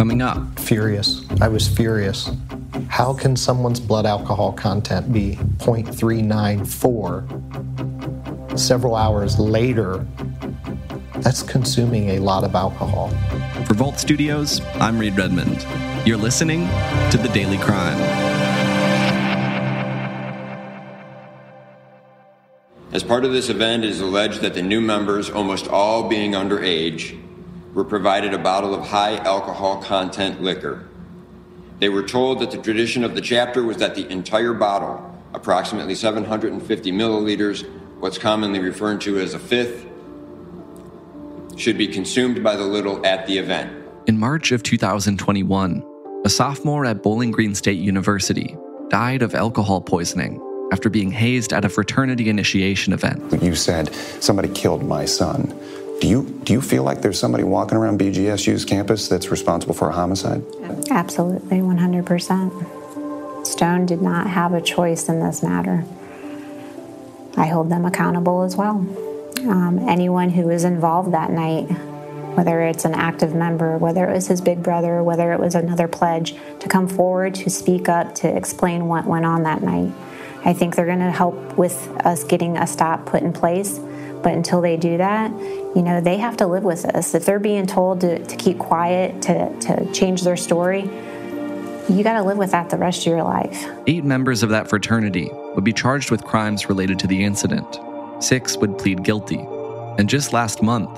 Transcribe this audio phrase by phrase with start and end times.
[0.00, 1.20] Coming up, furious.
[1.42, 2.30] I was furious.
[2.88, 10.06] How can someone's blood alcohol content be 0.394 several hours later?
[11.16, 13.10] That's consuming a lot of alcohol.
[13.66, 15.66] For Vault Studios, I'm Reed Redmond.
[16.06, 16.60] You're listening
[17.10, 17.98] to The Daily Crime.
[22.94, 26.32] As part of this event, it is alleged that the new members, almost all being
[26.32, 27.20] underage,
[27.74, 30.86] were provided a bottle of high alcohol content liquor.
[31.78, 35.94] They were told that the tradition of the chapter was that the entire bottle, approximately
[35.94, 37.64] 750 milliliters,
[38.00, 39.86] what's commonly referred to as a fifth,
[41.56, 43.72] should be consumed by the little at the event.
[44.06, 45.84] In March of 2021,
[46.24, 48.56] a sophomore at Bowling Green State University
[48.88, 50.40] died of alcohol poisoning
[50.72, 53.42] after being hazed at a fraternity initiation event.
[53.42, 55.54] You said somebody killed my son.
[56.00, 59.90] Do you do you feel like there's somebody walking around BGSU's campus that's responsible for
[59.90, 60.42] a homicide?
[60.90, 63.46] Absolutely, 100%.
[63.46, 65.84] Stone did not have a choice in this matter.
[67.36, 68.78] I hold them accountable as well.
[69.40, 71.64] Um, anyone who was involved that night,
[72.34, 75.86] whether it's an active member, whether it was his big brother, whether it was another
[75.86, 79.92] pledge, to come forward, to speak up, to explain what went on that night.
[80.44, 83.78] I think they're going to help with us getting a stop put in place.
[84.22, 85.30] But until they do that,
[85.74, 87.14] you know, they have to live with this.
[87.14, 90.82] If they're being told to, to keep quiet, to, to change their story,
[91.88, 93.66] you got to live with that the rest of your life.
[93.86, 97.80] Eight members of that fraternity would be charged with crimes related to the incident.
[98.22, 99.44] Six would plead guilty.
[99.98, 100.90] And just last month,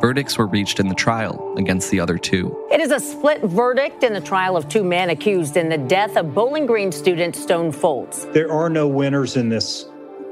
[0.00, 2.56] verdicts were reached in the trial against the other two.
[2.70, 6.16] It is a split verdict in the trial of two men accused in the death
[6.16, 8.32] of Bowling Green student Stone Foltz.
[8.32, 9.86] There are no winners in this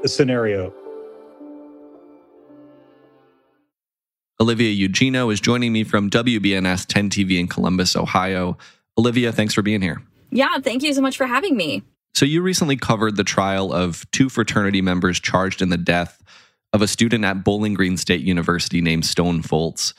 [0.04, 0.72] scenario.
[4.38, 8.58] Olivia Ugino is joining me from WBNS 10 TV in Columbus, Ohio.
[8.98, 10.02] Olivia, thanks for being here.
[10.30, 11.82] Yeah, thank you so much for having me.
[12.14, 16.22] So, you recently covered the trial of two fraternity members charged in the death
[16.72, 19.94] of a student at Bowling Green State University named Stone Foltz.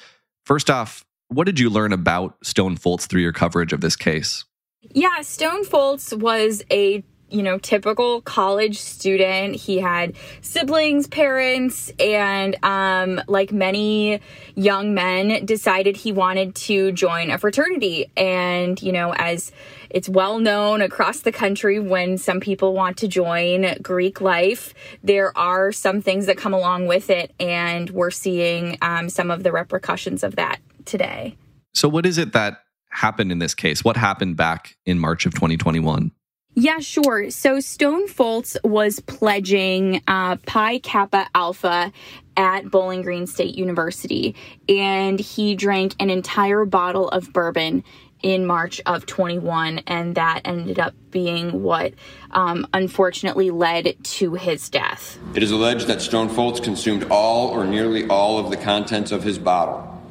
[0.45, 4.45] First off, what did you learn about Stone Foltz through your coverage of this case?
[4.91, 9.55] Yeah, Stone Foltz was a you know, typical college student.
[9.55, 14.21] He had siblings, parents, and um, like many
[14.55, 18.11] young men, decided he wanted to join a fraternity.
[18.15, 19.51] And, you know, as
[19.89, 24.73] it's well known across the country, when some people want to join Greek life,
[25.03, 27.33] there are some things that come along with it.
[27.39, 31.35] And we're seeing um, some of the repercussions of that today.
[31.73, 33.83] So, what is it that happened in this case?
[33.83, 36.11] What happened back in March of 2021?
[36.59, 37.29] Yeah, sure.
[37.29, 41.94] So Stone Foltz was pledging uh, Pi Kappa Alpha
[42.35, 44.35] at Bowling Green State University,
[44.68, 47.84] and he drank an entire bottle of bourbon
[48.23, 51.94] in March of 21, and that ended up being what
[52.31, 55.19] um, unfortunately led to his death.
[55.35, 59.22] It is alleged that Stone Foltz consumed all or nearly all of the contents of
[59.22, 60.01] his bottle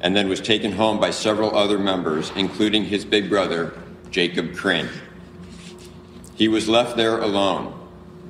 [0.00, 3.74] and then was taken home by several other members, including his big brother,
[4.10, 4.88] Jacob Krinn.
[6.42, 7.66] He was left there alone,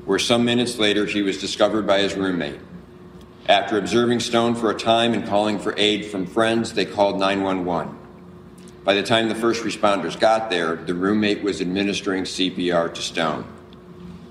[0.04, 2.60] where some minutes later he was discovered by his roommate.
[3.48, 7.96] After observing Stone for a time and calling for aid from friends, they called 911.
[8.84, 13.46] By the time the first responders got there, the roommate was administering CPR to Stone.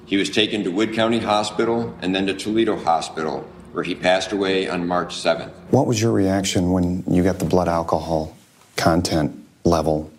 [0.06, 4.32] He was taken to Wood County Hospital and then to Toledo Hospital, where he passed
[4.32, 5.50] away on March 7th.
[5.72, 8.38] What was your reaction when you got the blood alcohol
[8.76, 10.12] content level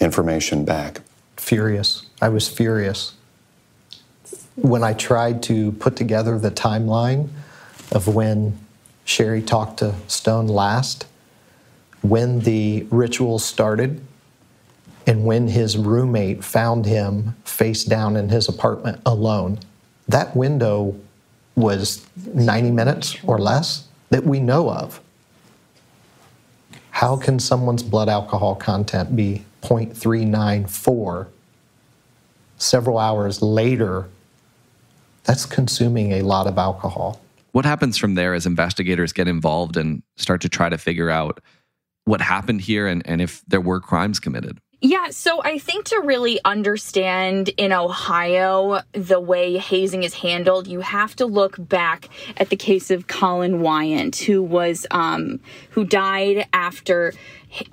[0.00, 1.02] information back?
[1.40, 2.06] Furious.
[2.20, 3.14] I was furious.
[4.54, 7.30] When I tried to put together the timeline
[7.90, 8.58] of when
[9.04, 11.06] Shari talked to Stone last,
[12.02, 14.00] when the ritual started,
[15.06, 19.58] and when his roommate found him face down in his apartment alone,
[20.06, 20.94] that window
[21.56, 25.00] was 90 minutes or less that we know of.
[26.90, 31.28] How can someone's blood alcohol content be 0.394
[32.58, 34.08] several hours later,
[35.24, 37.20] that's consuming a lot of alcohol.
[37.52, 41.40] What happens from there as investigators get involved and start to try to figure out
[42.04, 44.60] what happened here and, and if there were crimes committed?
[44.82, 50.80] Yeah, so I think to really understand in Ohio the way hazing is handled, you
[50.80, 55.40] have to look back at the case of Collin Wiant, who was um,
[55.70, 57.12] who died after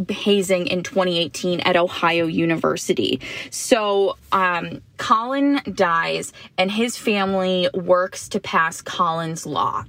[0.09, 3.21] hazing in 2018 at Ohio University.
[3.51, 9.85] So, um, Collin dies, and his family works to pass Collin's Law.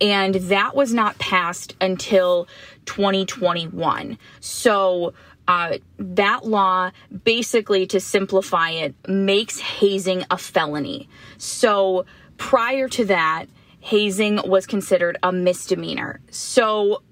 [0.00, 2.46] And that was not passed until
[2.86, 4.16] 2021.
[4.40, 5.12] So,
[5.46, 6.90] uh, that law,
[7.24, 11.08] basically, to simplify it, makes hazing a felony.
[11.38, 12.06] So
[12.36, 13.46] prior to that,
[13.80, 16.20] hazing was considered a misdemeanor.
[16.30, 17.02] So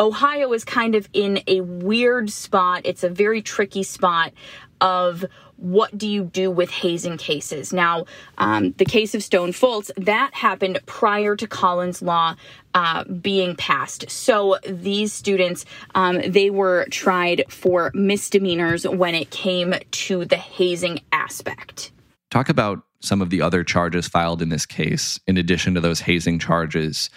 [0.00, 2.80] Ohio is kind of in a weird spot.
[2.84, 4.32] It's a very tricky spot
[4.80, 5.26] of
[5.56, 7.70] what do you do with hazing cases?
[7.70, 8.06] Now,
[8.38, 12.34] um, the case of Stone Foltz, that happened prior to Collin's Law
[12.72, 14.10] uh, being passed.
[14.10, 21.00] So these students, um, they were tried for misdemeanors when it came to the hazing
[21.12, 21.92] aspect.
[22.30, 26.00] Talk about some of the other charges filed in this case, in addition to those
[26.00, 27.10] hazing charges.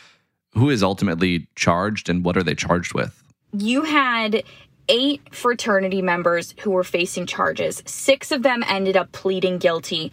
[0.54, 3.24] Who is ultimately charged and what are they charged with?
[3.52, 4.44] You had
[4.90, 7.82] eight fraternity members who were facing charges.
[7.86, 10.12] Six of them ended up pleading guilty.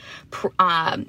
[0.59, 1.09] Um,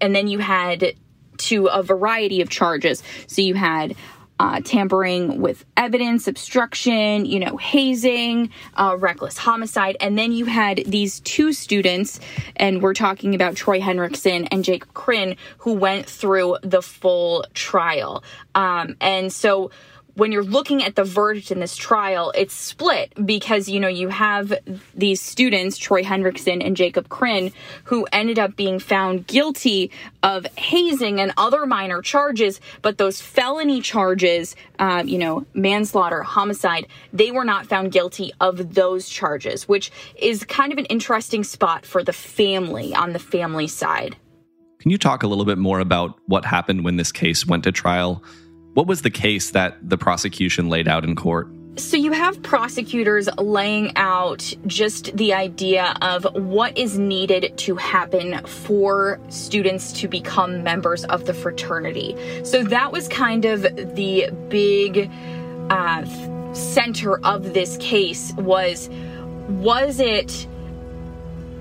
[0.00, 0.94] and then you had
[1.38, 3.02] to a variety of charges.
[3.26, 3.94] So you had
[4.38, 9.96] uh, tampering with evidence, obstruction, you know, hazing, uh, reckless homicide.
[10.00, 12.20] And then you had these two students,
[12.56, 18.22] and we're talking about Troy Henricksen and Jake Krinn, who went through the full trial.
[18.54, 19.70] Um, and so
[20.16, 24.08] when you're looking at the verdict in this trial, it's split because, you know, you
[24.08, 24.52] have
[24.94, 27.52] these students, Troy Henricksen and Jacob Krinn,
[27.84, 29.90] who ended up being found guilty
[30.22, 36.86] of hazing and other minor charges, but those felony charges, uh, you know, manslaughter, homicide,
[37.12, 41.84] they were not found guilty of those charges, which is kind of an interesting spot
[41.84, 44.16] for the family on the family side.
[44.78, 47.72] Can you talk a little bit more about what happened when this case went to
[47.72, 48.22] trial?
[48.76, 51.48] What was the case that the prosecution laid out in court?
[51.76, 58.44] So you have prosecutors laying out just the idea of what is needed to happen
[58.44, 62.14] for students to become members of the fraternity.
[62.44, 65.10] So that was kind of the big
[65.70, 66.04] uh,
[66.52, 68.90] center of this case was
[69.48, 70.46] was it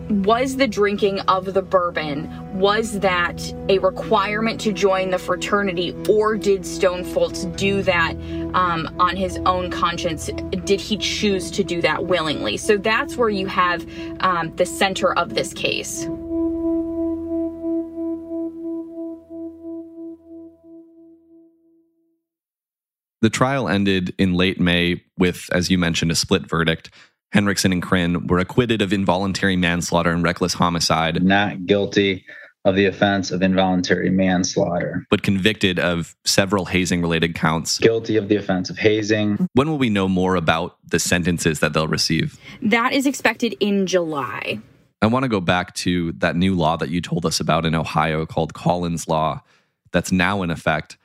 [0.10, 2.30] was the drinking of the bourbon
[2.60, 8.16] was that a requirement to join the fraternity or did stone foltz do that
[8.54, 10.30] um, on his own conscience?
[10.66, 12.58] Did he choose to do that willingly?
[12.58, 13.86] So that's where you have
[14.20, 16.08] um, the center of this case.
[23.22, 26.92] The trial ended in late May with, as you mentioned, a split verdict.
[27.32, 31.22] Henricksen and Krinn were acquitted of involuntary manslaughter and reckless homicide.
[31.24, 32.26] Not guilty
[32.66, 37.78] of the offense of involuntary manslaughter, but convicted of several hazing related counts.
[37.78, 39.48] Guilty of the offense of hazing.
[39.54, 42.40] When will we know more about the sentences that they'll receive?
[42.62, 44.60] That is expected in July.
[45.02, 47.76] I want to go back to that new law that you told us about in
[47.76, 49.44] Ohio called Collin's Law
[49.92, 50.98] that's now in effect.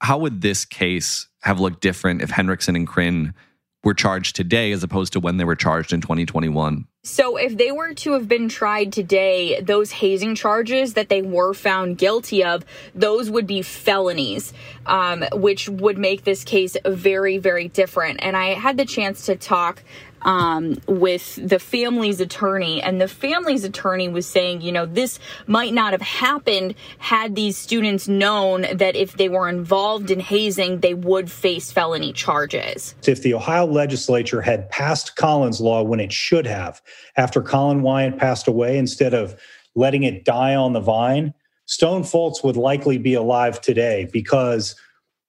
[0.00, 3.34] How would this case have looked different if Henricksen and Krinn
[3.82, 6.86] were charged today as opposed to when they were charged in 2021.
[7.02, 11.54] So, if they were to have been tried today, those hazing charges that they were
[11.54, 12.62] found guilty of,
[12.94, 14.52] those would be felonies,
[14.84, 18.20] um, which would make this case very, very different.
[18.22, 19.82] And I had the chance to talk
[20.22, 25.74] um, with the family's attorney, and the family's attorney was saying, you know, this might
[25.74, 30.94] not have happened had these students known that if they were involved in hazing, they
[30.94, 32.94] would face felony charges.
[33.06, 36.82] If the Ohio legislature had passed Collin's law when it should have,
[37.16, 39.40] after Collin Wiant passed away, instead of
[39.74, 41.32] letting it die on the vine,
[41.66, 44.74] Stone Foltz would likely be alive today because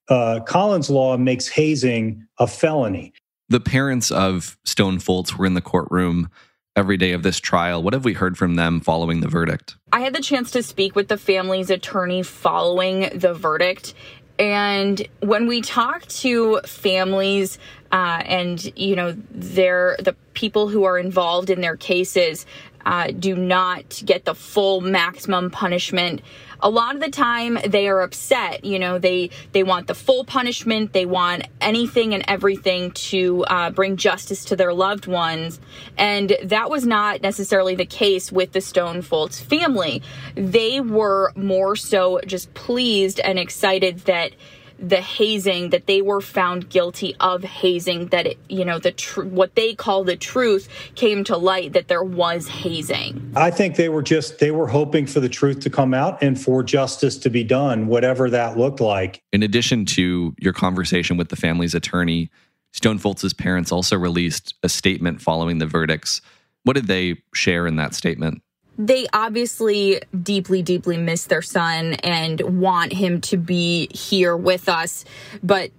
[0.09, 3.13] uh, Collin's law makes hazing a felony.
[3.51, 6.29] The parents of Stone Foltz were in the courtroom
[6.77, 7.83] every day of this trial.
[7.83, 9.75] What have we heard from them following the verdict?
[9.91, 13.93] I had the chance to speak with the family's attorney following the verdict.
[14.39, 17.59] And when we talk to families
[17.91, 22.45] uh, and, you know, they're the people who are involved in their cases,
[22.85, 26.21] uh, do not get the full maximum punishment.
[26.63, 30.23] A lot of the time they are upset you know they they want the full
[30.23, 35.59] punishment they want anything and everything to uh, bring justice to their loved ones
[35.97, 40.01] and that was not necessarily the case with the stone foltz family.
[40.35, 44.33] They were more so just pleased and excited that
[44.81, 49.23] the hazing that they were found guilty of hazing that it, you know the tr-
[49.23, 53.31] what they call the truth came to light that there was hazing.
[53.35, 56.39] I think they were just they were hoping for the truth to come out and
[56.39, 59.21] for justice to be done whatever that looked like.
[59.31, 62.29] In addition to your conversation with the family's attorney
[62.73, 66.21] stone foltz's parents also released a statement following the verdicts.
[66.63, 68.41] What did they share in that statement
[68.77, 75.05] they obviously deeply, deeply miss their son and want him to be here with us.
[75.43, 75.71] But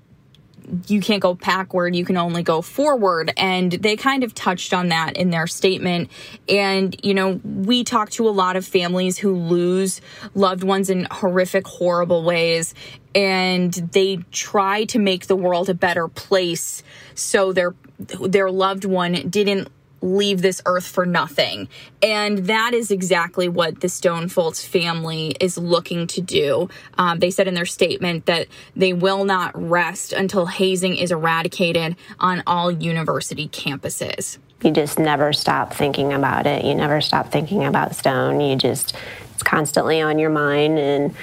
[0.87, 3.33] you can't go backward, you can only go forward.
[3.37, 6.11] And they kind of touched on that in their statement.
[6.49, 10.01] And, you know, we talk to a lot of families who lose
[10.35, 12.75] loved ones in horrific, horrible ways.
[13.15, 16.83] And they try to make the world a better place
[17.15, 19.69] so their their loved one didn't
[20.03, 21.69] leave this earth for nothing.
[22.03, 26.69] And that is exactly what the Stone Foltz family is looking to do.
[26.99, 31.97] Um, they said in their statement that they will not rest until hazing is eradicated
[32.19, 34.39] on all university campuses.
[34.63, 36.65] You just never stop thinking about it.
[36.65, 38.41] You never stop thinking about Stone.
[38.41, 38.95] You just,
[39.35, 41.15] it's constantly on your mind, and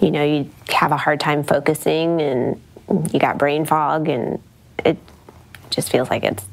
[0.00, 2.60] you know, you have a hard time focusing, and
[3.12, 4.42] you got brain fog, and
[4.84, 4.98] it
[5.70, 6.44] just feels like it's,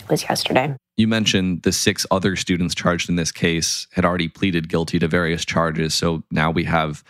[0.00, 0.74] it was yesterday.
[0.96, 5.08] You mentioned the six other students charged in this case had already pleaded guilty to
[5.08, 5.94] various charges.
[5.94, 7.02] So now we have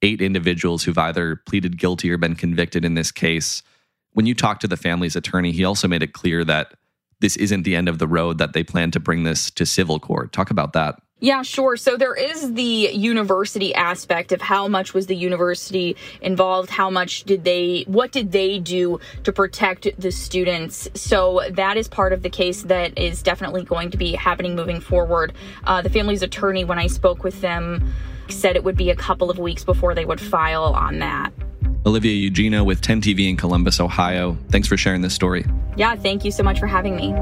[0.00, 3.62] eight individuals who've either pleaded guilty or been convicted in this case.
[4.12, 6.74] When you talked to the family's attorney, he also made it clear that
[7.20, 9.98] this isn't the end of the road, that they plan to bring this to civil
[9.98, 10.32] court.
[10.32, 11.00] Talk about that.
[11.22, 11.76] Yeah, sure.
[11.76, 17.22] So there is the university aspect of how much was the university involved, how much
[17.22, 20.88] did they, what did they do to protect the students?
[20.94, 24.80] So that is part of the case that is definitely going to be happening moving
[24.80, 25.32] forward.
[25.62, 27.92] Uh, the family's attorney, when I spoke with them,
[28.28, 31.32] said it would be a couple of weeks before they would file on that.
[31.86, 34.36] Olivia Ugino with 10 TV in Columbus, Ohio.
[34.48, 35.46] Thanks for sharing this story.
[35.76, 37.14] Yeah, thank you so much for having me.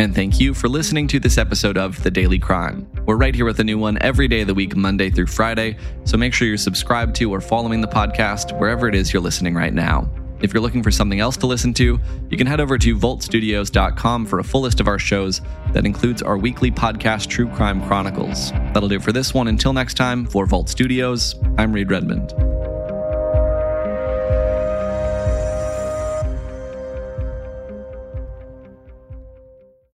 [0.00, 2.90] And thank you for listening to this episode of The Daily Crime.
[3.04, 5.76] We're right here with a new one every day of the week, Monday through Friday.
[6.04, 9.54] So make sure you're subscribed to or following the podcast wherever it is you're listening
[9.54, 10.10] right now.
[10.40, 14.24] If you're looking for something else to listen to, you can head over to vaultstudios.com
[14.24, 15.42] for a full list of our shows
[15.74, 18.52] that includes our weekly podcast, True Crime Chronicles.
[18.72, 19.48] That'll do it for this one.
[19.48, 22.32] Until next time, for Vault Studios, I'm Reed Redmond.